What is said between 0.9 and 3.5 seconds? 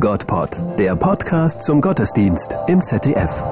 Podcast zum Gottesdienst im ZDF.